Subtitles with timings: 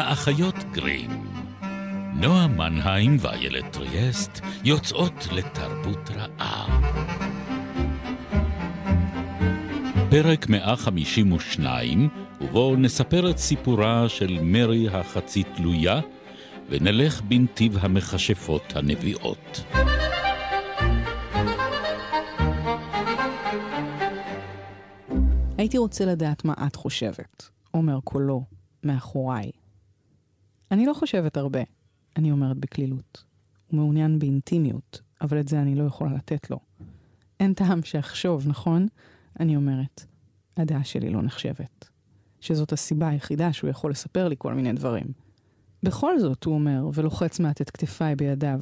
[0.00, 1.10] האחיות גרים.
[2.14, 6.80] נועה מנהיים ואיילת טריאסט יוצאות לתרבות רעה.
[10.10, 12.08] פרק 152,
[12.40, 16.00] ובו נספר את סיפורה של מרי החצי תלויה,
[16.68, 19.62] ונלך בנתיב המכשפות הנביאות.
[25.58, 28.44] הייתי רוצה לדעת מה את חושבת, אומר קולו
[28.84, 29.59] מאחוריי.
[30.70, 31.60] אני לא חושבת הרבה,
[32.16, 33.24] אני אומרת בקלילות.
[33.66, 36.58] הוא מעוניין באינטימיות, אבל את זה אני לא יכולה לתת לו.
[37.40, 38.86] אין טעם שאחשוב, נכון?
[39.40, 40.04] אני אומרת.
[40.56, 41.88] הדעה שלי לא נחשבת.
[42.40, 45.06] שזאת הסיבה היחידה שהוא יכול לספר לי כל מיני דברים.
[45.82, 48.60] בכל זאת, הוא אומר, ולוחץ מעט את כתפיי בידיו,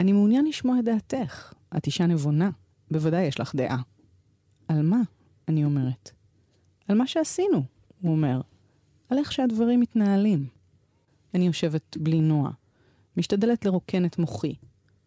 [0.00, 1.52] אני מעוניין לשמוע את דעתך.
[1.76, 2.50] את אישה נבונה,
[2.90, 3.82] בוודאי יש לך דעה.
[4.68, 5.00] על מה?
[5.48, 6.10] אני אומרת.
[6.88, 7.62] על מה שעשינו,
[8.00, 8.40] הוא אומר.
[9.08, 10.46] על איך שהדברים מתנהלים.
[11.34, 12.50] אני יושבת בלי נוע,
[13.16, 14.54] משתדלת לרוקן את מוחי,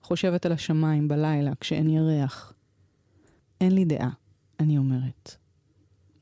[0.02, 2.54] חושבת על השמיים בלילה כשאין ירח.
[3.62, 4.10] אין לי דעה,
[4.60, 5.36] אני אומרת.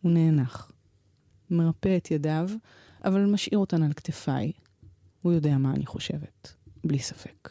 [0.02, 0.72] הוא נאנח.
[1.50, 2.50] מרפא את ידיו,
[3.06, 4.52] אבל משאיר אותן על כתפיי.
[5.22, 6.54] הוא יודע מה אני חושבת,
[6.84, 7.50] בלי ספק.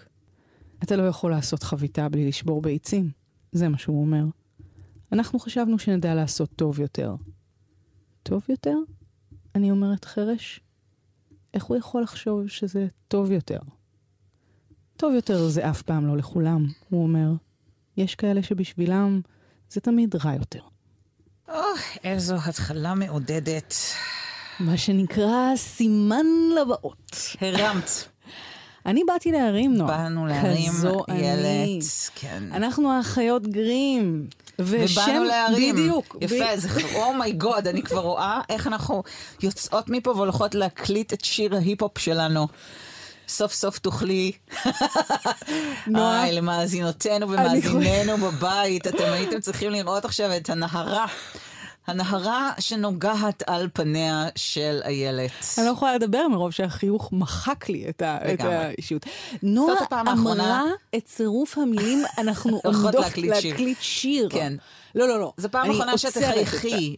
[0.83, 3.11] אתה לא יכול לעשות חביתה בלי לשבור ביצים,
[3.53, 4.25] זה מה שהוא אומר.
[5.13, 7.15] אנחנו חשבנו שנדע לעשות טוב יותר.
[8.23, 8.77] טוב יותר?
[9.55, 10.61] אני אומרת חרש.
[11.55, 13.59] איך הוא יכול לחשוב שזה טוב יותר?
[14.97, 17.33] טוב יותר זה אף פעם לא לכולם, הוא אומר.
[17.97, 19.21] יש כאלה שבשבילם
[19.71, 20.61] זה תמיד רע יותר.
[21.49, 23.75] אוי, איזו התחלה מעודדת.
[24.61, 26.27] מה שנקרא סימן
[26.61, 27.13] לבאות.
[27.41, 27.91] הרמת.
[28.87, 29.99] אני באתי להרים, נועה.
[29.99, 31.21] באנו להרים, כזו אני.
[31.21, 32.43] איילת, כן.
[32.53, 34.29] אנחנו האחיות גרים.
[34.59, 35.75] ובאנו להרים.
[35.75, 36.17] בדיוק.
[36.21, 39.03] יפה, זה אומייגוד, אני כבר רואה איך אנחנו
[39.43, 42.49] יוצאות מפה והולכות להקליט את שיר ההיפ-הופ שלנו.
[43.29, 44.33] סוף סוף תוכלי,
[45.87, 51.07] נועה, היי, למאזינותינו ומאזיננו בבית, אתם הייתם צריכים לראות עכשיו את הנהרה.
[51.87, 55.31] הנהרה שנוגעת על פניה של איילת.
[55.59, 58.55] אני לא יכולה לדבר מרוב שהחיוך מחק לי את, ה, את לגמרי.
[58.55, 59.07] האישיות.
[59.43, 60.63] נועה האחרונה- אמרה
[60.97, 64.29] את צירוף המילים, אנחנו עומדות להקליט שיר." להקליט שיר.
[64.31, 64.53] כן.
[64.95, 65.33] לא, לא, לא.
[65.37, 65.99] זו פעם אני אחרונה.
[65.99, 66.97] שתחייכי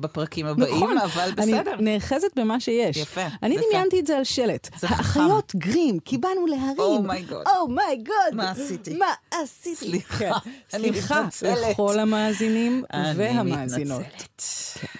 [0.00, 1.74] בפרקים הבאים, נכון, אבל אני בסדר.
[1.80, 2.96] נאחזת במה שיש.
[2.96, 3.56] יפה, אני.
[3.70, 4.68] דמיינתי את זה על שלט.
[4.82, 6.78] האחיות גרים, כי באנו להרים.
[6.78, 7.44] אומייגוד.
[7.60, 8.14] אומייגוד.
[8.32, 8.94] מה עשיתי?
[8.94, 9.76] מה עשיתי?
[9.86, 10.30] סליחה, כן.
[10.74, 11.22] אני סליחה.
[11.70, 14.14] לכל המאזינים אני והמאזינות.
[14.14, 14.90] מתנצלת.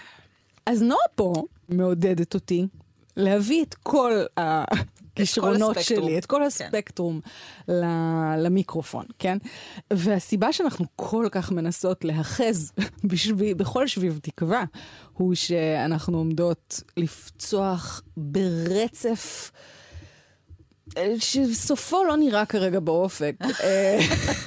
[0.67, 1.35] אז נועה פה
[1.69, 2.67] מעודדת אותי
[3.17, 5.77] להביא את כל הכישרונות.
[5.81, 6.43] שלי, את כל כן.
[6.43, 7.21] הספקטרום
[7.69, 9.39] ל- למיקרופון, כן?
[9.93, 12.73] והסיבה שאנחנו כל כך מנסות להאחז
[13.57, 14.65] בכל שביב תקווה,
[15.13, 19.51] הוא שאנחנו עומדות לפצוח ברצף.
[20.97, 23.99] אה, שסופו לא נראה כרגע באופק, אה,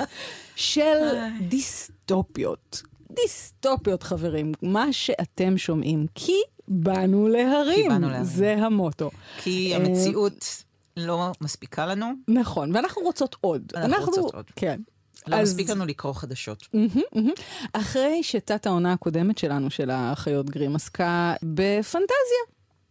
[0.55, 0.97] של
[1.41, 2.81] דיסטופיות.
[3.23, 6.35] דיסטופיות, חברים, מה שאתם שומעים, כי
[6.67, 7.83] באנו להרים.
[7.83, 8.23] כי באנו להרים.
[8.23, 9.11] זה המוטו.
[9.37, 10.63] כי אה, המציאות
[10.97, 13.71] לא מספיקה לנו, נכון, ואנחנו רוצות עוד.
[13.75, 14.45] אנחנו רוצות עוד.
[14.55, 14.81] כן.
[15.27, 16.67] לא אז- מספיק לנו לקרוא חדשות.
[16.73, 17.31] מהמם, מהמם.
[17.73, 22.43] אחרי שתת העונה הקודמת שלנו, של האחיות גרים, עסקה בפנטזיה,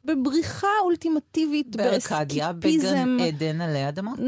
[0.08, 3.16] בבריחה אולטימטיבית, בארקדיה, באסקיפיזם.
[3.20, 4.18] בגן עדן עלי אדמות.
[4.18, 4.24] נ-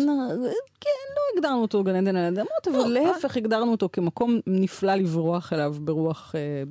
[0.80, 5.52] כן, לא הגדרנו אותו גן עדן על אדמות, אבל להפך הגדרנו אותו כמקום נפלא לברוח
[5.52, 6.62] אליו ברוח אה,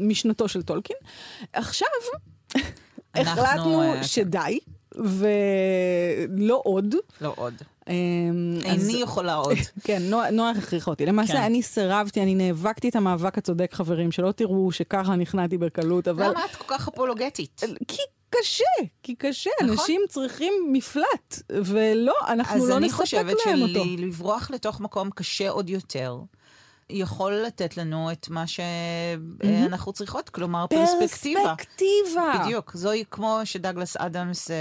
[0.00, 0.96] משנתו של טולקין.
[1.52, 1.88] עכשיו,
[3.14, 4.58] החלטנו אה, שדי,
[4.96, 6.94] ולא עוד.
[7.20, 7.54] לא עוד.
[7.86, 7.92] אז-
[8.64, 9.56] איני יכולה עוד.
[9.84, 11.06] כן, נועה הכריחה אותי.
[11.06, 11.42] למעשה, כן.
[11.42, 16.28] אני סירבתי, אני נאבקתי את המאבק הצודק, חברים, שלא תראו שככה נכנעתי בקלות, אבל...
[16.30, 17.60] למה את כל כך אפולוגטית?
[17.88, 18.64] כי קשה,
[19.02, 19.70] כי קשה, נכון.
[19.72, 23.84] אנשים צריכים מפלט, ולא, אנחנו אז לא אני נספק חושבת להם אותו.
[23.84, 26.18] שלברוח לתוך מקום קשה עוד יותר,
[26.90, 31.40] יכול לתת לנו את מה שאנחנו צריכות, כלומר פרספקטיבה.
[31.44, 32.42] פרספקטיבה.
[32.44, 34.56] בדיוק, זוהי כמו שדגלס אדמס אה,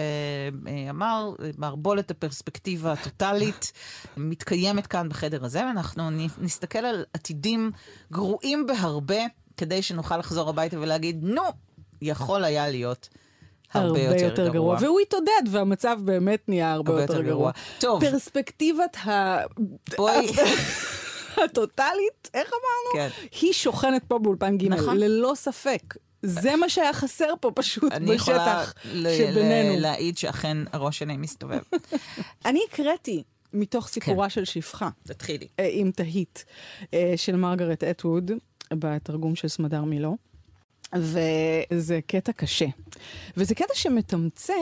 [0.68, 3.72] אה, אמר, מערבולת הפרספקטיבה הטוטאלית
[4.18, 7.72] מתקיימת כאן בחדר הזה, ואנחנו נסתכל על עתידים
[8.12, 9.22] גרועים בהרבה,
[9.58, 11.44] כדי שנוכל לחזור הביתה ולהגיד, נו,
[12.02, 13.10] יכול היה להיות
[13.74, 14.78] הרבה, יותר, גרוע.
[14.80, 17.52] והוא התעודד, והמצב באמת נהיה הרבה, יותר גרוע.
[17.80, 19.38] טוב, פרספקטיבת ה...
[19.98, 20.28] בואי,
[21.38, 23.10] הטוטאלית, איך אמרנו?
[23.10, 23.24] כן.
[23.42, 24.98] היא שוכנת פה באולפן ג', נכון.
[24.98, 25.82] ללא ספק.
[26.26, 28.74] זה מה שהיה חסר פה פשוט אני יכולה בשטח
[29.18, 29.76] שבינינו.
[29.76, 31.60] ל- להעיד שאכן הראש שלי מסתובב.
[32.46, 35.48] אני הקראתי מתוך סיפורה של שפחה, תתחילי.
[35.60, 36.46] אה, אם תהית,
[36.94, 38.32] אה, של מרגרט אטווד,
[38.74, 40.18] בתרגום של סמדר מילו.
[40.96, 42.66] וזה קטע קשה.
[43.38, 44.54] וזה קטע שמתמצת,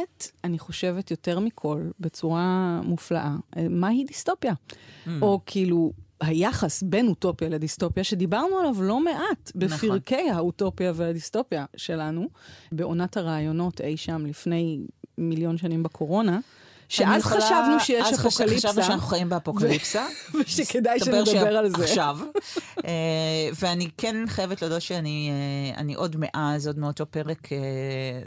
[0.43, 3.35] אני חושבת, יותר מכל, בצורה מופלאה,
[3.69, 4.53] מהי דיסטופיה.
[4.53, 5.09] Mm.
[5.21, 5.91] או כאילו,
[6.21, 10.35] היחס בין אוטופיה לדיסטופיה, שדיברנו עליו לא מעט בפרקי נכון.
[10.35, 12.27] האוטופיה והדיסטופיה שלנו,
[12.71, 14.79] בעונת הרעיונות אי שם לפני
[15.17, 16.39] מיליון שנים בקורונה.
[16.89, 18.67] שאז יכולה, חשבנו שיש אז אפוקליפסה.
[18.67, 20.07] חשבנו שאנחנו חיים באפוקליפסה.
[20.39, 21.83] ושכדאי שנדבר על זה.
[21.83, 22.17] עכשיו.
[22.77, 22.83] uh,
[23.59, 25.31] ואני כן חייבת להודות שאני
[25.77, 27.51] uh, עוד מאז, עוד מאותו פרק uh,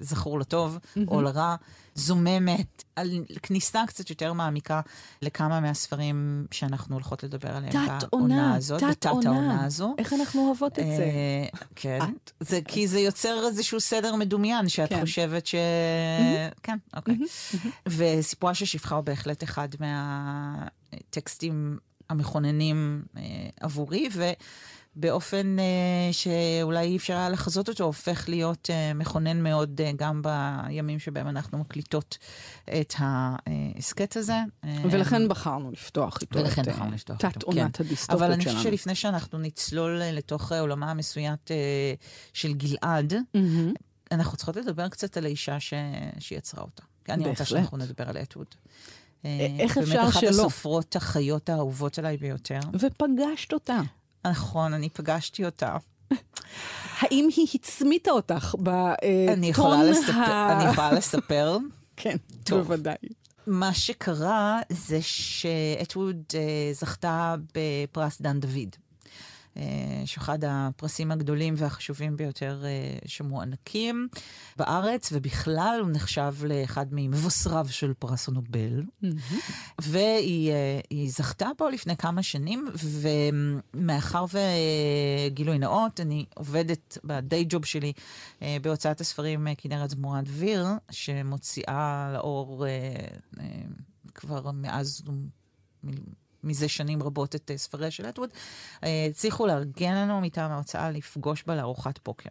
[0.00, 1.56] זכור לטוב או לרע.
[1.94, 4.80] זוממת, על כניסה קצת יותר מעמיקה
[5.22, 8.78] לכמה מהספרים שאנחנו הולכות לדבר עליהם בעונה הזאת.
[8.78, 9.94] תת עונה, תת עונה הזו.
[9.98, 11.06] איך אנחנו אוהבות את זה?
[11.74, 11.98] כן,
[12.40, 15.00] זה, כי זה יוצר איזשהו סדר מדומיין, שאת כן.
[15.00, 15.54] חושבת ש...
[16.62, 17.18] כן, אוקיי.
[17.88, 21.78] וסיפורה של שפחה הוא בהחלט אחד מהטקסטים
[22.10, 23.22] המכוננים אה,
[23.60, 24.24] עבורי, ו...
[24.96, 30.22] באופן uh, שאולי אי אפשר היה לחזות אותו, הופך להיות uh, מכונן מאוד uh, גם
[30.22, 32.18] בימים שבהם אנחנו מקליטות
[32.80, 34.36] את ההסכת הזה.
[34.90, 36.38] ולכן בחרנו לפתוח איתו.
[36.38, 37.84] ולכן בחרנו לפתוח איתו, תת עונת כן.
[37.84, 38.24] הדיסטופיות שלנו.
[38.24, 43.38] אבל אני חושבת שלפני שאנחנו נצלול לתוך עולמה המסויית uh, של גלעד, mm-hmm.
[44.12, 45.74] אנחנו צריכות לדבר קצת על האישה ש...
[46.18, 46.82] שיצרה אותה.
[47.08, 48.46] אני רוצה שאנחנו נדבר על אתווד.
[49.24, 50.02] איך אפשר שלא?
[50.02, 52.60] באמת אחת הסופרות החיות האהובות עליי ביותר.
[52.72, 53.80] ופגשת אותה.
[54.26, 55.76] נכון, אני פגשתי אותה.
[57.00, 59.32] האם היא הצמיתה אותך בטון ה...
[59.32, 59.46] אני
[60.70, 61.58] יכולה לספר?
[61.96, 62.58] כן, טוב.
[62.58, 62.96] בוודאי.
[63.46, 66.34] מה שקרה זה שאתווד uh,
[66.74, 68.76] זכתה בפרס דן דוד.
[69.56, 74.08] אה, שאחד הפרסים הגדולים והחשובים ביותר אה, שמוענקים
[74.56, 78.82] בארץ, ובכלל הוא נחשב לאחד ממבשריו של פרס הנובל.
[78.82, 79.52] Mm-hmm.
[79.82, 84.24] והיא אה, זכתה פה לפני כמה שנים, ומאחר
[85.28, 87.92] וגילוי נאות, אני עובדת בדיי ג'וב שלי
[88.62, 92.66] בהוצאת הספרים כנרת זמורת דביר, שמוציאה לאור
[94.14, 95.02] כבר מאז...
[96.44, 98.30] מזה שנים רבות את אה, ספריה של אטווד,
[98.84, 102.30] אה, הצליחו לארגן לנו מטעם ההוצאה לפגוש בה לארוחת פוקר.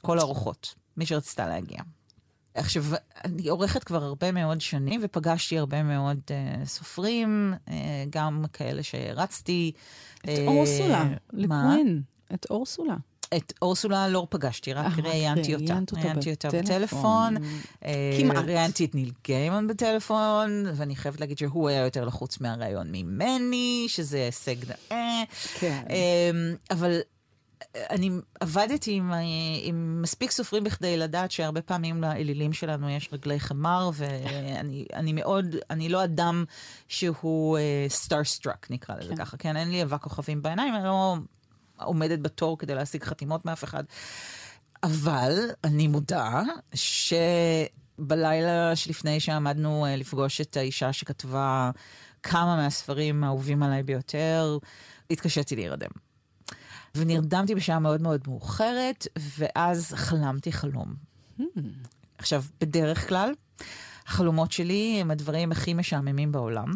[0.00, 1.78] כל הארוחות, מי שרצתה להגיע.
[2.54, 2.84] עכשיו,
[3.24, 7.70] אני עורכת כבר הרבה מאוד שנים, ופגשתי הרבה מאוד uh, סופרים, uh,
[8.10, 9.72] גם כאלה שהרצתי.
[10.18, 12.02] את uh, אורסולה, לקווין,
[12.34, 12.96] את אורסולה.
[13.36, 15.78] את אורסולה לא פגשתי, רק אה, ראיינתי אותה.
[15.92, 17.36] ראיינתי אותה בטלפון.
[17.84, 18.44] אה, כמעט.
[18.44, 24.18] ראיינתי את ניל גיימון בטלפון, ואני חייבת להגיד שהוא היה יותר לחוץ מהראיון ממני, שזה
[24.18, 25.22] הישג נאה.
[25.60, 25.84] כן.
[25.90, 27.00] אמ, אבל
[27.90, 28.10] אני
[28.40, 29.12] עבדתי עם,
[29.62, 35.88] עם מספיק סופרים בכדי לדעת שהרבה פעמים לאלילים שלנו יש רגלי חמר, ואני מאוד, אני
[35.88, 36.44] לא אדם
[36.88, 37.58] שהוא
[37.88, 39.16] starstruck, אה, נקרא לזה כן.
[39.16, 39.56] ככה, כן?
[39.56, 41.16] אין לי אבק כוכבים בעיניים, אני לא
[41.76, 43.84] עומדת בתור כדי להשיג חתימות מאף אחד.
[44.82, 46.42] אבל אני מודה
[46.74, 51.70] שבלילה שלפני שעמדנו אה, לפגוש את האישה שכתבה
[52.22, 54.58] כמה מהספרים האהובים עליי ביותר,
[55.10, 55.90] התקשיתי להירדם.
[56.94, 59.06] ונרדמתי בשעה מאוד מאוד מאוחרת,
[59.38, 60.94] ואז חלמתי חלום.
[61.38, 61.42] הממ.
[62.18, 63.32] עכשיו, בדרך כלל,
[64.06, 66.74] החלומות שלי הם הדברים הכי משעממים בעולם.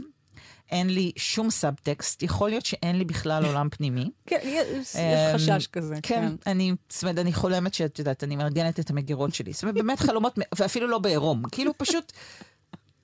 [0.71, 4.11] אין לי שום סאבטקסט, יכול להיות שאין לי בכלל עולם פנימי.
[4.27, 5.95] כן, יש אמ, חשש כזה.
[6.03, 6.51] כן, כן.
[6.51, 9.53] אני, זאת אומרת, אני חולמת שאת יודעת, אני מארגנת את המגירות שלי.
[9.53, 11.43] זאת אומרת, באמת חלומות, ואפילו לא בעירום.
[11.53, 12.13] כאילו פשוט...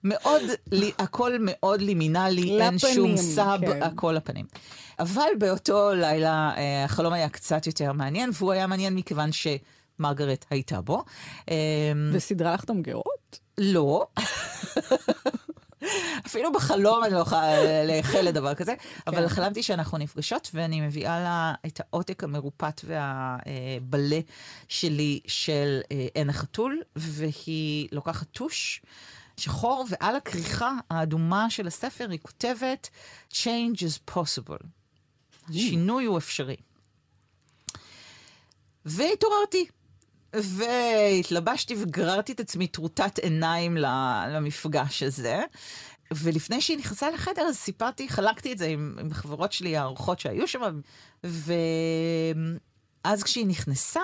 [0.06, 0.42] מאוד,
[0.72, 3.82] לי, הכל מאוד לימינלי, לפנים, אין שום סאב, כן.
[3.82, 4.46] הכל לפנים.
[4.98, 10.80] אבל באותו לילה אה, החלום היה קצת יותר מעניין, והוא היה מעניין מכיוון שמרגרט הייתה
[10.80, 11.04] בו.
[11.48, 11.54] אמ,
[12.12, 13.38] וסידרה לך את המגירות?
[13.58, 14.06] לא.
[16.26, 18.74] אפילו בחלום אני לא יכולה לאחל לדבר כזה,
[19.06, 19.28] אבל כן.
[19.28, 24.20] חלמתי שאנחנו נפגשות, ואני מביאה לה את העותק המרופט והבלה
[24.68, 28.82] שלי של אה, עין החתול, והיא לוקחת טוש.
[29.36, 32.90] שחור, ועל הכריכה האדומה של הספר היא כותבת
[33.32, 34.66] Change is possible.
[35.52, 36.56] שינוי הוא אפשרי.
[38.84, 39.66] והתעוררתי.
[40.42, 43.76] והתלבשתי וגררתי את עצמי טרוטת עיניים
[44.28, 45.42] למפגש הזה.
[46.10, 50.48] ולפני שהיא נכנסה לחדר, אז סיפרתי, חלקתי את זה עם, עם חברות שלי, האורחות שהיו
[50.48, 50.80] שם,
[51.24, 54.00] ואז כשהיא נכנסה,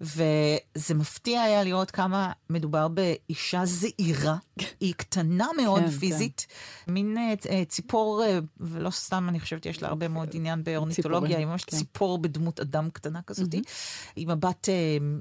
[0.00, 4.36] וזה מפתיע היה לראות כמה מדובר באישה זעירה.
[4.80, 6.92] היא קטנה מאוד כן, פיזית, כן.
[6.92, 11.46] מין uh, ציפור, uh, ולא סתם, אני חושבת שיש לה הרבה מאוד עניין באורניתולוגיה, היא
[11.46, 11.76] ממש כן.
[11.76, 14.12] ציפור בדמות אדם קטנה כזאת, mm-hmm.
[14.16, 14.68] עם מבט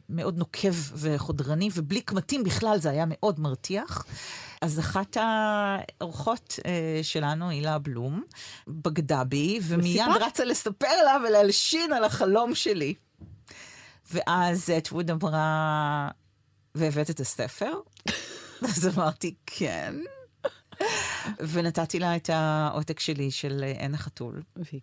[0.10, 4.06] מאוד נוקב וחודרני, ובלי קמטים בכלל, זה היה מאוד מרתיח.
[4.62, 6.64] אז אחת האורחות uh,
[7.04, 8.24] שלנו, הילה בלום,
[8.68, 12.94] בגדה בי, ומיד רצה לספר לה ולהלשין על החלום שלי.
[14.12, 16.10] ואז אטווד אמרה,
[16.76, 17.72] והבאת את הספר?
[18.70, 19.96] אז אמרתי, כן.
[21.40, 24.42] ונתתי לה את העותק שלי של עין החתול.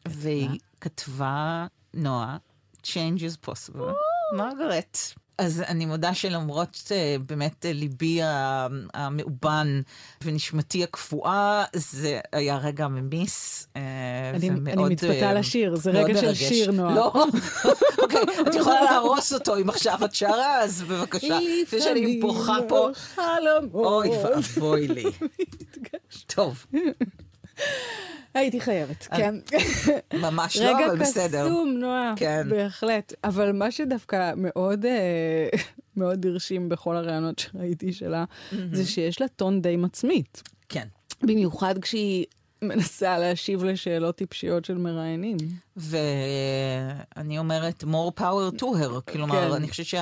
[0.08, 2.36] והיא כתבה, נועה,
[2.82, 3.92] change is possible,
[4.36, 4.98] מרגרט.
[5.38, 8.20] אז אני מודה שלמרות uh, באמת uh, ליבי
[8.94, 9.80] המאובן
[10.24, 13.66] ונשמתי הקפואה, זה היה רגע ממיס.
[13.74, 13.78] Uh,
[14.34, 16.42] אני, ומאוד, אני מתפתה לשיר, זה רגע של מרגש.
[16.42, 16.94] שיר נועה.
[16.94, 17.12] לא?
[18.02, 21.38] אוקיי, את יכולה להרוס אותו אם עכשיו את שרה, אז בבקשה.
[21.62, 22.88] לפני שאני בוכה פה.
[23.74, 25.04] אוי ואבוי לי.
[26.34, 26.66] טוב.
[28.34, 29.34] הייתי חייבת, כן.
[30.12, 31.40] ממש לא, אבל בסדר.
[31.44, 32.46] רגע קסום, נועה, כן.
[32.50, 33.12] בהחלט.
[33.24, 35.48] אבל מה שדווקא מאוד, אה,
[35.96, 38.24] מאוד הרשים בכל הראיונות שראיתי שלה,
[38.72, 40.42] זה שיש לה טון די מצמית.
[40.68, 40.88] כן.
[41.22, 42.26] במיוחד כשהיא
[42.62, 45.36] מנסה להשיב לשאלות טיפשיות של מראיינים.
[45.76, 49.12] ואני אומרת, more power to her.
[49.12, 49.54] כלומר, כן.
[49.56, 50.00] אני חושבת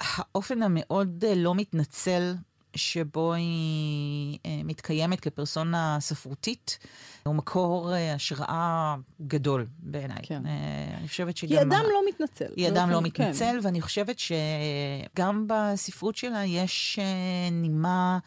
[0.00, 2.34] שהאופן המאוד אה, לא מתנצל
[2.76, 6.78] שבו היא אה, מתקיימת כפרסונה ספרותית,
[7.22, 10.20] הוא מקור אה, השראה גדול בעיניי.
[10.22, 10.46] כן.
[10.46, 11.50] אה, אני חושבת שגם...
[11.50, 12.52] היא אדם לא מתנצל.
[12.56, 13.58] היא אדם לא מתנצל, כן.
[13.62, 16.98] ואני חושבת שגם בספרות שלה יש
[17.52, 18.18] נימה...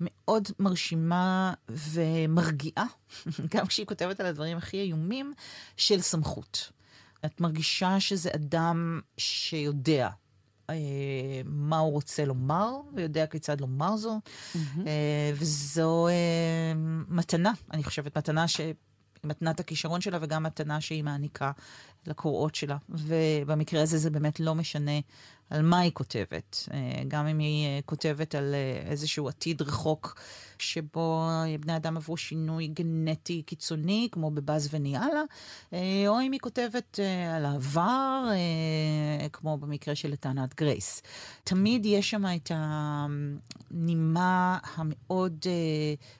[0.00, 2.84] מאוד מרשימה ומרגיעה,
[3.54, 5.32] גם כשהיא כותבת על הדברים הכי איומים,
[5.76, 6.70] של סמכות.
[7.24, 10.08] את מרגישה שזה אדם שיודע
[11.44, 14.20] מה הוא רוצה לומר, ויודע כיצד לומר זו.
[14.24, 14.58] Mm-hmm.
[14.86, 16.72] אה, וזו אה,
[17.08, 18.60] מתנה, אני חושבת, מתנה ש...
[19.24, 21.52] מתנת הכישרון שלה וגם מתנה שהיא מעניקה
[22.08, 22.76] לקוראות שלה.
[22.88, 25.00] ובמקרה הזה זה באמת לא משנה
[25.50, 26.68] על מה היא כותבת.
[26.72, 30.20] אה, גם אם היא אה, כותבת על אה, איזשהו עתיד רחוק
[30.58, 31.28] שבו
[31.60, 35.22] בני אדם עברו שינוי גנטי קיצוני, כמו בבאז וניאלה,
[36.06, 36.98] או אם היא כותבת
[37.36, 38.24] על העבר,
[39.32, 41.02] כמו במקרה של לטענת גרייס.
[41.44, 42.50] תמיד יש שם את
[43.70, 45.46] הנימה המאוד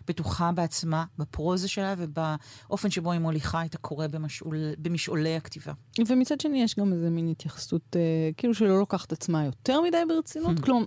[0.08, 5.72] בטוחה בעצמה, בפרוזה שלה ובאופן שבו היא מוליכה את הקורא במשעול, במשעולי הכתיבה.
[6.06, 7.96] ומצד שני יש גם איזה מין התייחסות,
[8.36, 10.58] כאילו שלא לוקחת עצמה יותר מדי ברצינות.
[10.58, 10.62] Hmm.
[10.62, 10.84] כלומר,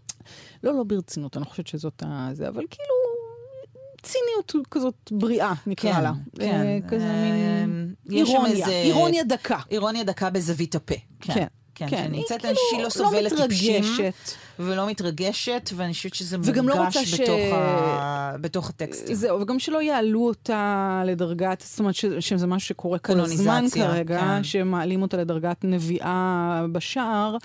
[0.63, 2.29] לא, לא ברצינות, אני חושבת שזאת ה...
[2.33, 2.93] זה, אבל כאילו...
[4.01, 6.13] ציניות כזאת בריאה, נקרא כן, לה.
[6.39, 6.43] כן.
[6.43, 8.71] אה, כזה אה, מין אירוניה, איזה...
[8.71, 9.59] אירוניה דקה.
[9.71, 10.95] אירוניה דקה בזווית הפה.
[11.21, 11.33] כן.
[11.33, 11.45] כן.
[11.75, 13.83] כן, כן, שנמצאת, כאילו שהיא לא סובלת לא טיפשים,
[14.59, 17.21] ולא מתרגשת, ואני חושבת שזה לא מורגש לא ש...
[17.21, 18.35] בתוך, ה...
[18.41, 19.15] בתוך הטקסטים.
[19.15, 22.05] זהו, וגם שלא יעלו אותה לדרגת, זאת אומרת ש...
[22.05, 24.43] שזה משהו שקורה כל הזמן כרגע, כן.
[24.43, 27.37] שמעלים אותה לדרגת נביאה בשער.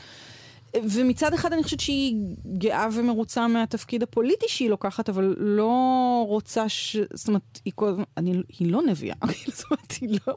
[0.83, 2.17] ומצד אחד אני חושבת שהיא
[2.59, 6.97] גאה ומרוצה מהתפקיד הפוליטי שהיא לוקחת, אבל לא רוצה ש...
[7.13, 7.95] זאת אומרת, היא, כל...
[8.17, 8.43] אני...
[8.59, 9.17] היא לא נביאה.
[9.57, 10.35] זאת אומרת, היא לא,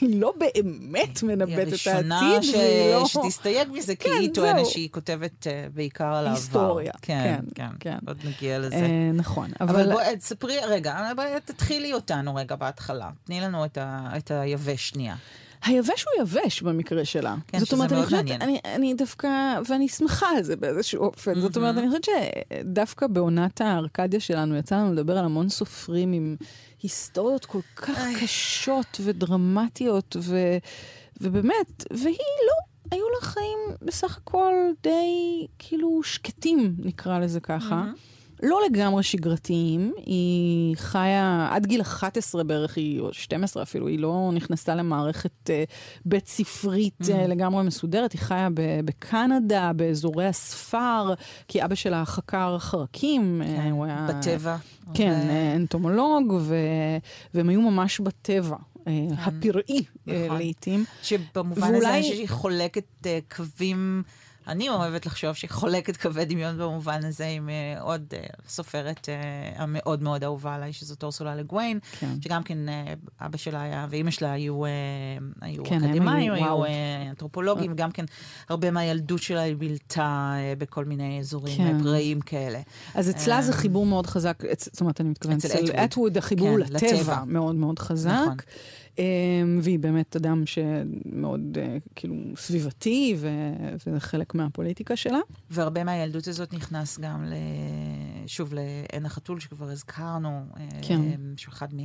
[0.00, 2.42] היא לא באמת מנבאת את העתיד.
[2.42, 2.54] ש...
[2.54, 3.06] היא לא...
[3.06, 6.30] שתסתייג מזה, כי כן, היא טוענת שהיא כותבת uh, בעיקר על העבר.
[6.30, 6.92] היסטוריה.
[7.02, 7.98] כן, כן, כן.
[8.06, 8.74] עוד נגיע לזה.
[8.74, 9.50] אה, נכון.
[9.60, 11.12] אבל, אבל בואי, תספרי, רגע,
[11.44, 13.10] תתחילי אותנו רגע בהתחלה.
[13.24, 14.08] תני לנו את, ה...
[14.16, 15.16] את היבש שנייה.
[15.64, 17.34] היבש הוא יבש במקרה שלה.
[17.46, 19.28] כן, זאת אומרת, אני חושבת, אני, אני דווקא,
[19.68, 21.32] ואני שמחה על זה באיזשהו אופן.
[21.32, 21.40] Mm-hmm.
[21.40, 26.36] זאת אומרת, אני חושבת שדווקא בעונת הארקדיה שלנו יצא לנו לדבר על המון סופרים עם
[26.82, 28.20] היסטוריות כל כך אי.
[28.20, 30.38] קשות ודרמטיות, ו,
[31.20, 37.84] ובאמת, והיא לא, היו לה חיים בסך הכל די כאילו שקטים, נקרא לזה ככה.
[37.84, 38.19] Mm-hmm.
[38.42, 44.30] לא לגמרי שגרתיים, היא חיה עד גיל 11 בערך, היא, או 12 אפילו, היא לא
[44.34, 45.50] נכנסה למערכת uh,
[46.04, 47.28] בית ספרית uh, mm-hmm.
[47.28, 48.48] לגמרי מסודרת, היא חיה
[48.84, 51.14] בקנדה, באזורי הספר,
[51.48, 53.42] כי אבא שלה חקר חרקים.
[53.44, 54.08] כן, uh, הוא היה...
[54.08, 54.56] בטבע.
[54.94, 55.56] כן, ו...
[55.56, 56.54] אנטומולוג, ו...
[57.34, 58.56] והם היו ממש בטבע.
[58.84, 59.14] כן.
[59.18, 60.36] הפראי נכון.
[60.36, 60.84] לעיתים.
[61.02, 61.98] שבמובן ואולי...
[61.98, 63.06] הזה שהיא חולקת
[63.36, 64.02] קווים
[64.48, 69.60] אני אוהבת לחשוב שהיא חולקת קווי דמיון במובן הזה עם uh, עוד uh, סופרת uh,
[69.60, 72.14] המאוד מאוד אהובה עליי, שזאת אורסולה לגוויין, כן.
[72.20, 74.68] שגם כן uh, אבא שלה היה, ואימא שלה היו, uh,
[75.40, 76.68] היו כן, אקדמאים, היו uh,
[77.10, 78.04] אנתרופולוגים, וגם כן
[78.48, 81.82] הרבה מהילדות שלה היא בילתה uh, בכל מיני אזורים כן.
[81.82, 82.60] פראיים כאלה.
[82.94, 86.92] אז אצלה זה חיבור מאוד חזק, זאת אומרת, אני מתכוונת, אצל אטווד החיבור כן, לטבע,
[86.92, 88.10] לטבע מאוד מאוד חזק.
[88.10, 88.36] נכון.
[88.98, 95.18] אמ, והיא באמת אדם שמאוד אה, כאילו סביבתי, וזה חלק מהפוליטיקה שלה.
[95.50, 97.34] והרבה מהילדות הזאת נכנס גם, ל...
[98.26, 100.46] שוב, לעין החתול, שכבר הזכרנו,
[100.82, 101.00] כן.
[101.00, 101.78] אמ, שהוא אחד מ...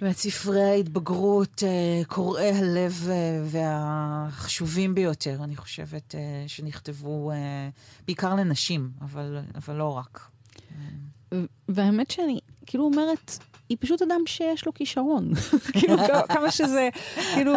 [0.00, 6.14] באמת ספרי ההתבגרות, אה, קוראי הלב אה, והחשובים ביותר, אני חושבת,
[6.46, 7.32] שנכתבו
[8.06, 10.30] בעיקר לנשים, אבל, אבל לא רק.
[11.68, 15.32] והאמת שאני כאילו אומרת, היא פשוט אדם שיש לו כישרון.
[15.72, 15.96] כאילו,
[16.28, 16.88] כמה שזה,
[17.34, 17.54] כאילו,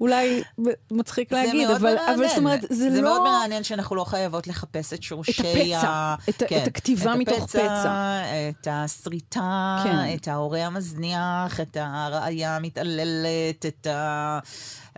[0.00, 0.42] אולי
[0.90, 2.94] מצחיק להגיד, אבל, אבל זאת אומרת, זה, זה לא...
[2.94, 6.14] זה מאוד מרענן שאנחנו לא חייבות לחפש את שורשי את הפצע, ה...
[6.28, 8.22] את, כן, את הכתיבה את מתוך הפצע, פצע.
[8.50, 10.14] את הסריטה, כן.
[10.14, 14.38] את ההורה המזניח, את הראיה המתעללת, את ה...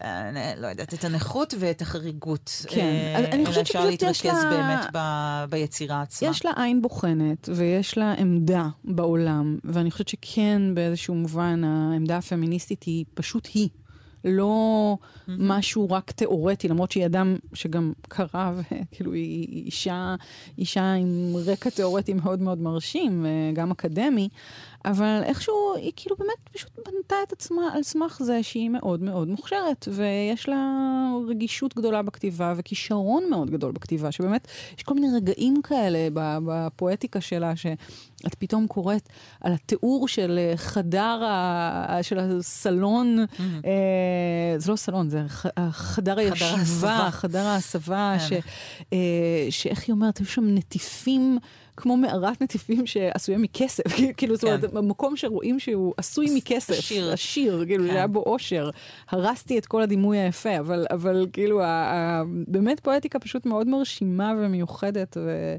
[0.04, 2.50] אה, לא יודעת, את הנכות ואת החריגות.
[2.68, 4.98] כן, אה, אז אני חושבת שפשוט אפשר יש להתרכז לה- באמת ב...
[5.50, 6.28] ביצירה עצמה.
[6.28, 12.82] יש לה עין בוחנת ויש לה עמדה בעולם, ואני חושבת שכן, באיזשהו מובן, העמדה הפמיניסטית
[12.82, 13.68] היא פשוט היא.
[14.24, 14.96] לא
[15.28, 20.14] משהו רק תיאורטי, למרות שהיא אדם שגם קרא, וכאילו היא אישה,
[20.58, 24.28] אישה עם רקע תיאורטי מאוד מאוד מרשים, וגם אקדמי,
[24.84, 29.28] אבל איכשהו היא כאילו באמת פשוט בנתה את עצמה על סמך זה שהיא מאוד מאוד
[29.28, 30.66] מוכשרת, ויש לה
[31.28, 37.56] רגישות גדולה בכתיבה וכישרון מאוד גדול בכתיבה, שבאמת יש כל מיני רגעים כאלה בפואטיקה שלה,
[37.56, 39.08] שאת פתאום קוראת
[39.40, 43.18] על התיאור של אה, חדר, ה- של הסלון,
[43.64, 43.74] אה,
[44.58, 46.38] זה לא סלון, זה ח- חדר הישיבה.
[47.10, 48.24] חדר ההסבה, כן.
[48.28, 48.32] ש,
[48.92, 48.98] אה,
[49.50, 51.38] שאיך היא אומרת, היו שם נטיפים.
[51.80, 53.84] כמו מערת נטיפים שעשויה מכסף,
[54.16, 54.74] כאילו, זאת אומרת, כן.
[54.74, 57.12] במקום שרואים שהוא עשוי מכסף, עשיר.
[57.12, 57.90] עשיר, כאילו, כן.
[57.90, 58.70] שהיה בו אושר.
[59.10, 61.60] הרסתי את כל הדימוי היפה, אבל, אבל כאילו,
[62.48, 65.56] באמת פואטיקה פשוט מאוד מרשימה ומיוחדת ו,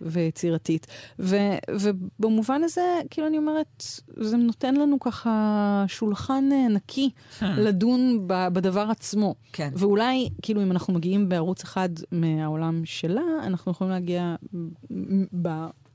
[0.00, 0.86] ויצירתית.
[1.18, 1.36] ו,
[1.70, 3.84] ובמובן הזה, כאילו, אני אומרת,
[4.16, 7.10] זה נותן לנו ככה שולחן אה, נקי
[7.42, 9.34] לדון ב, בדבר עצמו.
[9.52, 9.70] כן.
[9.76, 14.34] ואולי, כאילו, אם אנחנו מגיעים בערוץ אחד מהעולם שלה, אנחנו יכולים להגיע
[15.42, 15.48] ב,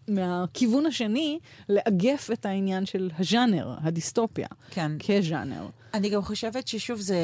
[0.10, 1.40] מהכיוון השני,
[1.70, 4.92] לאגף את העניין של הז'אנר, הדיסטופיה, כן.
[5.08, 5.68] כז'אנר.
[5.94, 7.18] אני גם חושבת ששוב, זה,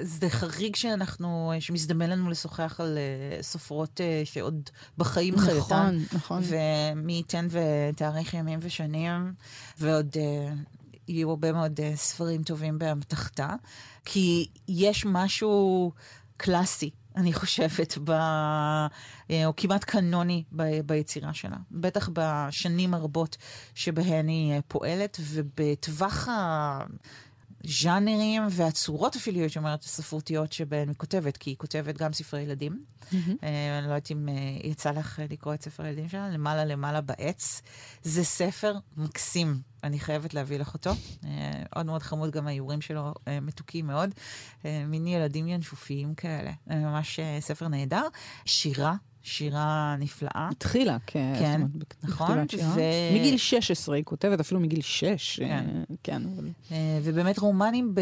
[0.00, 5.96] זה חריג שאנחנו, שמזדמן לנו לשוחח על אה, סופרות אה, שעוד בחיים חיותן.
[5.96, 6.42] נכון, נכון.
[6.44, 9.32] ומי ייתן ותאריך ימים ושנים,
[9.78, 10.54] ועוד אה,
[11.08, 13.54] יהיו הרבה מאוד אה, ספרים טובים באמתחתה,
[14.04, 15.92] כי יש משהו
[16.36, 16.90] קלאסי.
[17.16, 18.12] אני חושבת, ב...
[19.46, 20.80] או כמעט קנוני ב...
[20.86, 21.56] ביצירה שלה.
[21.70, 23.36] בטח בשנים הרבות
[23.74, 26.28] שבהן היא פועלת, ובטווח
[27.64, 32.84] הז'אנרים והצורות אפילו, הייתי אומרת, הספרותיות שבהן היא כותבת, כי היא כותבת גם ספרי ילדים.
[33.42, 36.64] אה, אני לא יודעת אם אה, יצא לך אה, לקרוא את ספר הילדים שלה, למעלה
[36.64, 37.62] למעלה בעץ.
[38.02, 40.90] זה ספר מקסים, אני חייבת להביא לך אותו.
[41.24, 44.10] אה, מאוד מאוד חמוד, גם האיורים שלו אה, מתוקים מאוד.
[44.64, 46.50] אה, מין ילדים ינשופיים כאלה.
[46.70, 48.02] אה, ממש אה, ספר נהדר.
[48.44, 50.48] שירה, שירה נפלאה.
[50.50, 52.38] התחילה, כן, כן, אומרת, נכון.
[52.74, 55.40] ו- מגיל 16 היא כותבת, אפילו מגיל 6.
[55.40, 55.46] כן.
[55.48, 56.48] אה, כן, אבל...
[56.72, 58.00] אה, ובאמת רומנים ב...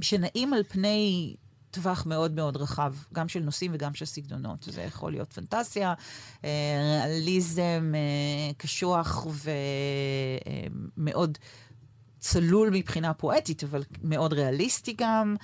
[0.00, 1.34] שנעים על פני
[1.70, 4.62] טווח מאוד מאוד רחב, גם של נושאים וגם של סגנונות.
[4.62, 5.94] זה יכול להיות פנטסיה,
[6.44, 7.92] אה, ריאליזם
[8.56, 9.26] קשוח
[10.96, 11.38] ומאוד
[12.24, 15.36] צלול מבחינה פואטית, אבל מאוד ריאליסטי גם.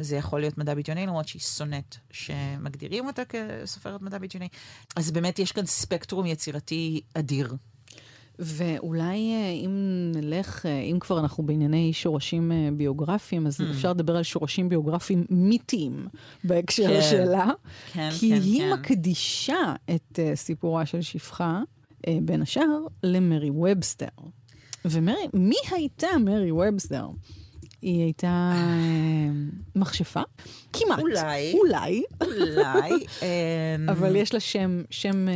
[0.00, 4.48] זה יכול להיות מדע בדיוני, למרות שהיא שונאת שמגדירים אותה כסופרת מדע בדיוני.
[4.96, 7.54] אז באמת יש כאן ספקטרום יצירתי אדיר.
[8.38, 9.72] ואולי אה, אם
[10.14, 15.24] נלך, אה, אם כבר אנחנו בענייני שורשים אה, ביוגרפיים, אז אפשר לדבר על שורשים ביוגרפיים
[15.30, 16.08] מיתיים
[16.44, 17.10] בהקשר כן.
[17.10, 17.46] שלה.
[17.92, 18.72] כן, כי כן, היא כן.
[18.72, 21.62] מקדישה את סיפורה של שפחה,
[22.22, 24.06] בין השאר, למרי ובסטר.
[24.90, 27.06] ומרי, מי הייתה מרי ובסטר?
[27.82, 29.30] היא הייתה אה,
[29.76, 30.20] מכשפה?
[30.72, 30.98] כמעט.
[30.98, 31.52] אולי.
[31.52, 32.02] אולי.
[32.22, 32.90] אולי.
[33.22, 35.34] אמ, אבל יש לה שם, שם אה,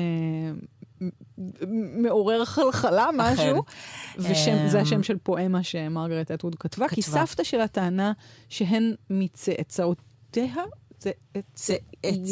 [2.03, 3.63] מעורר חלחלה, משהו,
[4.19, 7.03] וזה אמ, השם של פואמה שמרגרט אטווד כתבה, כי.
[7.03, 8.13] סבתא שלה טענה
[8.49, 10.55] שהן מצאצאותיה,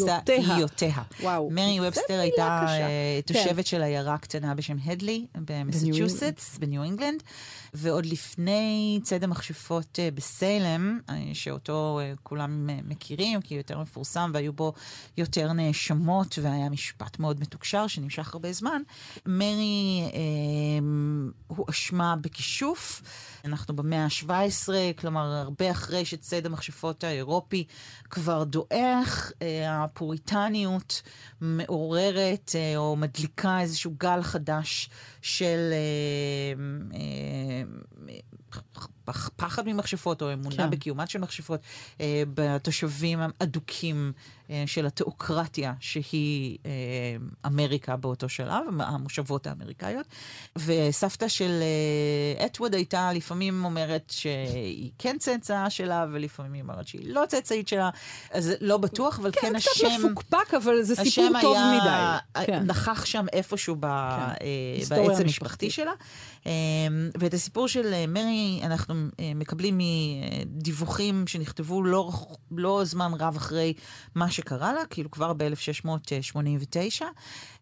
[0.07, 1.03] צאצאיותיה.
[1.21, 1.51] וואו.
[1.51, 2.65] מרי ובסטר הייתה.
[2.69, 3.33] אה, כן.
[3.35, 7.23] תושבת של עיירה קטנה בשם הדלי, במסצ'וסטס, בניו אינגלנד,
[7.75, 14.53] ועוד לפני ציד המכשפות אה, בסיילם, אה, שאותו כולם מכירים, כי הוא יותר מפורסם, והיו
[14.53, 14.73] בו
[15.17, 18.83] יותר נאשמות, והיה משפט מאוד מתוקשר שנמשך הרבה זמן,
[19.27, 20.03] מרי
[21.47, 23.03] הואשמה בכישוף.
[23.45, 27.65] אנחנו במאה ה-17, כלומר, הרבה אחרי שציד המכשפות האירופי
[28.11, 31.03] כבר דועך, אה, הפוריטניות
[31.41, 34.91] מעוררת אה, או מדליקה איזשהו גל חדש
[35.23, 36.63] של אה,
[36.95, 37.63] אה,
[39.37, 40.71] פחד ממכשפות, או אמונה כן.
[40.71, 41.61] בקיומן של מכשפות,
[42.35, 44.13] בתושבים האדוקים
[44.67, 46.71] של התיאוקרטיה שהיא אה,
[47.47, 50.07] אמריקה באותו שלב, המושבות האמריקאיות.
[50.57, 51.51] וסבתא של
[52.41, 57.69] אה, אטווד הייתה לפעמים אומרת שהיא כן צאצאה שלה, ולפעמים היא אומרת שהיא לא צאצאית
[57.69, 57.91] שלה,
[58.31, 59.71] אז לא בטוח, אבל כן, כן, השם...
[59.71, 62.47] קצת מפוקפק, אבל זה סיפור טוב היה, מדי.
[62.47, 62.63] כן.
[62.67, 64.37] נכח שם איפשהו ב, אה,
[64.77, 65.71] היסטוריה בעץ המשפחתי.
[65.71, 65.93] שלה.
[66.47, 66.53] אה,
[67.19, 72.11] ואת הסיפור של אה, מרי אנחנו אה, מקבלים מדיווחים שנכתבו לא,
[72.51, 73.73] לא זמן רב אחרי
[74.15, 77.03] מה שקרה לה, כאילו כבר ב-1689.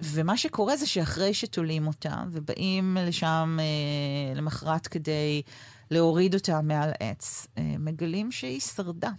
[0.01, 5.43] ומה שקורה זה שאחרי שתולים אותה ובאים לשם אה, למחרת כדי
[5.91, 9.11] להוריד אותה מעל עץ, אה, מגלים שהיא שרדה.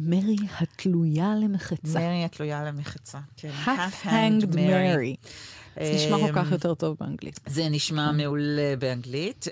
[0.00, 1.98] מרי התלויה למחצה.
[1.98, 3.18] מרי התלויה למחצה.
[3.36, 3.50] כן.
[3.64, 5.28] half-hanged Mary.
[5.80, 7.40] זה נשמע כל כך אמ, יותר טוב באנגלית.
[7.46, 9.46] זה נשמע מעולה באנגלית.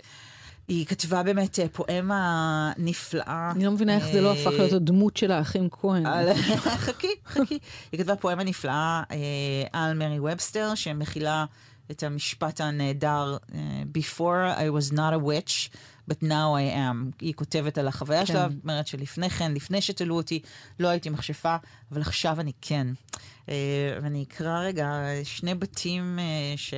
[0.68, 3.50] היא כתבה באמת אה, פואמה נפלאה.
[3.56, 6.04] אני לא מבינה איך זה לא הפך להיות הדמות של האחים כהן.
[6.56, 7.58] חכי, חכי.
[7.92, 9.16] היא כתבה פואמה נפלאה אה,
[9.72, 11.44] על מרי ובסטר, שמכילה
[11.90, 15.70] את המשפט הנהדר, אה, Before I was not a witch,
[16.10, 17.12] but now I am.
[17.20, 18.26] היא כותבת על החוויה כן.
[18.26, 20.40] שלה, אומרת שלפני כן, לפני שתלו אותי,
[20.80, 21.56] לא הייתי מכשפה,
[21.92, 22.86] אבל עכשיו אני כן.
[23.48, 26.74] אה, ואני אקרא רגע שני בתים אה, ש...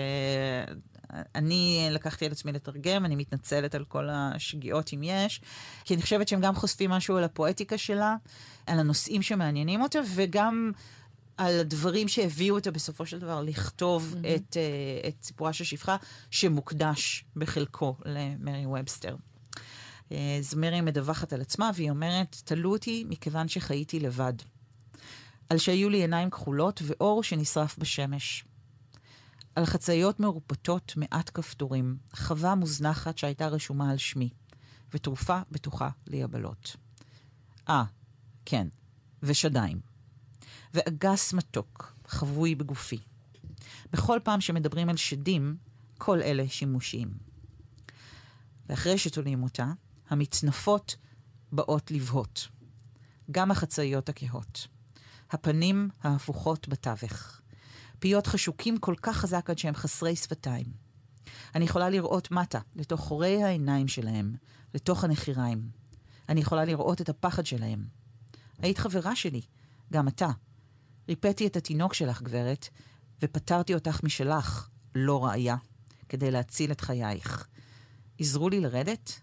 [1.35, 5.41] אני לקחתי על עצמי לתרגם, אני מתנצלת על כל השגיאות אם יש,
[5.85, 8.17] כי אני חושבת שהם גם חושפים משהו על הפואטיקה שלה,
[8.67, 10.73] על הנושאים שמעניינים אותה, וגם
[11.37, 14.27] על הדברים שהביאו אותה בסופו של דבר לכתוב mm-hmm.
[14.37, 15.97] את, uh, את סיפורה של שפחה,
[16.31, 19.17] שמוקדש בחלקו למרי ובסטר.
[19.17, 24.33] Uh, אז מרי מדווחת על עצמה, והיא אומרת, תלו אותי מכיוון שחייתי לבד.
[25.51, 28.45] על שהיו לי עיניים כחולות ואור שנשרף בשמש.
[29.57, 34.31] על חצאיות מרופטות מעט כפתורים, חווה מוזנחת שהייתה רשומה על שמי,
[34.95, 36.77] ותרופה בטוחה ליבלות.
[37.69, 37.85] אה,
[38.45, 38.69] כן,
[39.23, 39.81] ושדיים.
[40.75, 42.99] ואגס מתוק, חבוי בגופי.
[43.93, 45.57] בכל פעם שמדברים על שדים,
[45.99, 47.11] כל אלה שימושיים.
[48.69, 49.67] ואחרי שתולים אותה,
[50.09, 50.97] המצנפות
[51.53, 52.49] באות לבהות.
[53.31, 54.67] גם החצאיות הכהות.
[55.31, 57.41] הפנים ההפוכות בתווך.
[57.99, 60.67] פיות חשוקים כל כך חזק עד שהם חסרי שפתיים.
[61.55, 64.35] אני יכולה לראות מטה, לתוך חורי העיניים שלהם,
[64.75, 65.71] לתוך הנחיריים.
[66.29, 67.85] אני יכולה לראות את הפחד שלהם.
[68.59, 69.41] היית חברה שלי,
[69.93, 70.29] גם אתה.
[71.09, 72.69] ריפאתי את התינוק שלך, גברת,
[73.23, 75.57] ופטרתי אותך משלך, לא ראיה,
[76.09, 77.47] כדי להציל את חייך.
[78.19, 79.21] עזרו לי לרדת?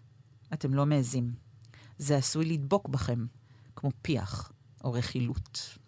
[0.52, 1.34] אתם לא מעזים.
[1.98, 3.26] זה עשוי לדבוק בכם,
[3.76, 4.52] כמו פיח
[4.84, 5.78] או רכילות.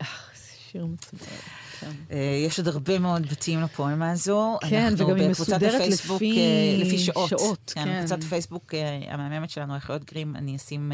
[0.00, 1.40] זה שיר מצוין.
[1.80, 1.90] כן.
[2.10, 4.58] אה, יש עוד הרבה מאוד בתים לפואמה הזו.
[4.68, 7.28] כן, וגם היא מסודרת הפייסבוק, לפי אה, לפי שעות.
[7.28, 7.96] שעות, כן, כן.
[7.96, 10.92] בקבוצת הפייסבוק אה, המהממת שלנו, החיות גרים, אני אשים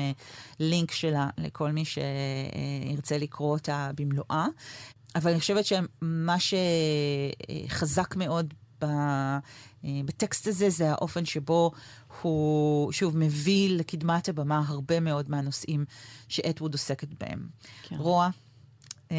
[0.61, 4.47] לינק שלה לכל מי שירצה לקרוא אותה במלואה.
[5.15, 6.37] אבל אני חושבת שמה
[7.69, 8.87] שחזק מאוד ב...
[10.05, 11.71] בטקסט הזה זה האופן שבו
[12.23, 15.85] הוא, שוב, מביא לקדמת הבמה הרבה מאוד מהנושאים
[16.29, 17.49] שאטווד עוסקת בהם.
[17.83, 17.97] כן.
[17.97, 18.29] רוע,
[19.11, 19.17] אה,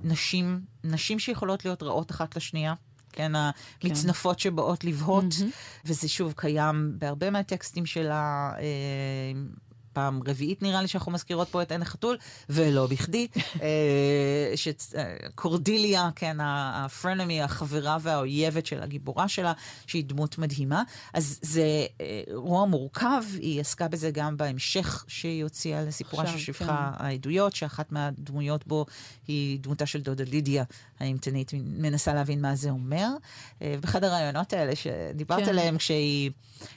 [0.00, 2.74] נשים, נשים שיכולות להיות רעות אחת לשנייה.
[3.12, 3.32] כן,
[3.82, 5.24] המצנפות שבאות לבהות.
[5.84, 8.52] וזה שוב קיים בהרבה מהטקסטים שלה.
[8.58, 9.32] אה,
[9.98, 12.16] פעם רביעית נראה לי שאנחנו מזכירות פה את עין החתול,
[12.48, 13.26] ולא בכדי.
[13.62, 14.54] אה,
[14.96, 19.52] אה, קורדיליה, כן, הפרנמי, החברה והאויבת של הגיבורה שלה,
[19.86, 20.82] שהיא דמות מדהימה.
[21.12, 26.90] אז זה אה, רוע מורכב, היא עסקה בזה גם בהמשך שהיא הוציאה לסיפורה של שפחה
[26.96, 28.86] העדויות, שאחת מהדמויות בו
[29.28, 30.64] היא דמותה של דודה לידיה
[31.00, 33.08] האימתנית, מנסה להבין מה זה אומר.
[33.62, 35.48] אה, באחד הרעיונות האלה שדיברת כן.
[35.48, 36.68] עליהם, כשהיא אה,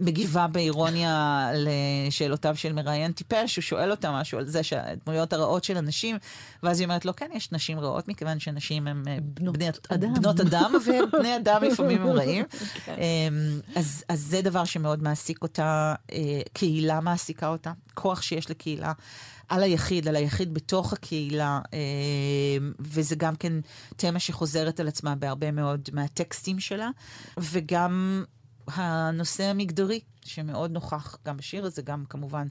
[0.00, 5.76] מגיבה באירוניה לשאלותיו של מראיין טיפש, הוא שואל אותה משהו על זה שהדמויות הרעות של
[5.76, 6.16] הנשים,
[6.62, 10.14] ואז היא אומרת לו, כן, יש נשים רעות, מכיוון שנשים הן אה, בנות בני, אדם.
[10.14, 12.44] בנות אדם, ובני אדם לפעמים הם רעים.
[12.84, 12.94] כן.
[12.98, 18.92] אמ, אז, אז זה דבר שמאוד מעסיק אותה, אה, קהילה מעסיקה אותה, כוח שיש לקהילה.
[19.48, 21.78] על היחיד, על היחיד בתוך הקהילה, אה,
[22.80, 23.52] וזה גם כן
[23.96, 26.90] תמה שחוזרת על עצמה בהרבה מאוד מהטקסטים שלה,
[27.38, 28.24] וגם
[28.66, 32.48] הנושא המגדרי, שמאוד נוכח גם בשיר הזה, גם כמובן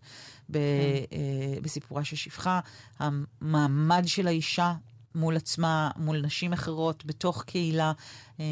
[0.52, 2.60] ב, אה, בסיפורה של שפחה,
[3.00, 4.74] המעמד של האישה
[5.16, 7.92] מול עצמה, מול נשים אחרות, בתוך קהילה,
[8.40, 8.46] אה,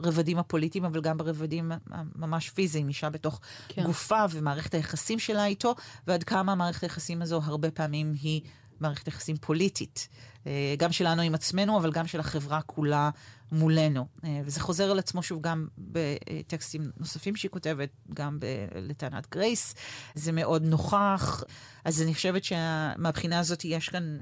[0.00, 1.72] ברבדים הפוליטיים, אבל גם ברבדים
[2.16, 3.84] ממש פיזיים, אישה בתוך כן.
[3.84, 5.74] גופה ומערכת היחסים שלה איתו,
[6.06, 8.40] ועד כמה מערכת היחסים הזו הרבה פעמים היא
[8.84, 10.08] מערכת יחסים פוליטית,
[10.46, 13.10] אה, גם שלנו עם עצמנו, אבל גם של החברה כולה
[13.52, 14.06] מולנו.
[14.24, 19.74] אה, וזה חוזר על עצמו שוב גם בטקסטים נוספים שהיא כותבת, גם ב- לטענת גרייס.
[20.14, 21.44] זה מאוד נוכח.
[21.84, 24.18] אז אני חושבת שמבחינה הזאת יש כאן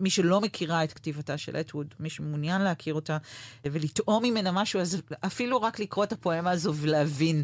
[0.00, 3.18] מי שלא מכירה את כתיבתה של אטווד, מי שמעוניין להכיר אותה
[3.64, 7.42] ולטעום ממנה משהו, אז אפילו רק לקרוא את הפואמה הזו ולהבין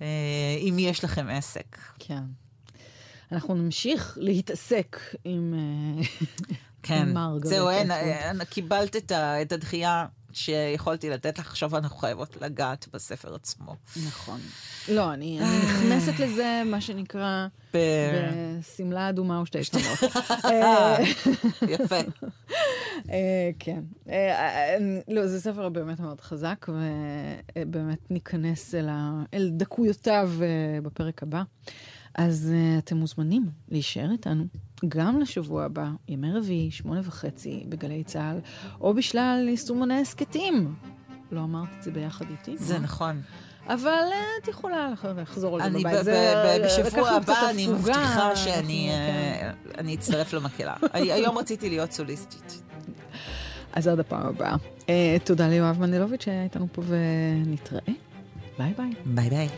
[0.00, 0.06] אה,
[0.60, 1.78] אם יש לכם עסק.
[1.98, 2.22] כן.
[3.32, 6.02] אנחנו נמשיך להתעסק עם, אה,
[6.82, 7.90] כן, עם מרגרט זהו, אין,
[8.50, 13.76] קיבלת את, ה, את הדחייה שיכולתי לתת לך, עכשיו אנחנו חייבות לגעת בספר עצמו.
[14.06, 14.40] נכון.
[14.88, 17.46] לא, אני, אני נכנסת לזה, מה שנקרא.
[17.74, 20.14] בשמלה אדומה ושתי צמות.
[20.44, 20.96] אה,
[21.68, 21.96] יפה.
[23.10, 23.80] אה, כן.
[24.08, 24.76] אה, אה,
[25.08, 28.74] לא, זה ספר באמת מאוד חזק, ובאמת ניכנס
[29.34, 31.42] אל דקויותיו אה, בפרק הבא.
[32.14, 34.44] אז אה, אתם מוזמנים להישאר איתנו
[34.88, 38.38] גם לשבוע הבא, ימי רביעי, שמונה וחצי, בגלי צה"ל,
[38.80, 40.74] או בשלל יישומוני הסכתים.
[41.32, 42.56] לא אמרת את זה ביחד איתי?
[42.58, 42.84] זה מה?
[42.84, 43.20] נכון.
[43.66, 46.08] אבל אה, את יכולה לח- לחזור על זה בבית.
[46.08, 48.90] אה, בשבוע הבא אני מבטיחה שאני
[49.78, 50.74] אני אצטרף למקהלה.
[50.92, 52.62] היום רציתי להיות סוליסטית.
[53.72, 54.56] אז עד הפעם הבאה.
[54.88, 57.80] אה, תודה ליואב מנדלוביץ' שהיה איתנו פה ונתראה.
[58.58, 58.90] ביי ביי.
[59.06, 59.48] ביי ביי.